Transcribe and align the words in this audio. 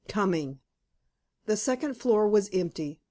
COMING 0.07 0.57
The 1.45 1.55
second 1.55 1.93
floor 1.93 2.27
was 2.27 2.49
empty. 2.51 2.97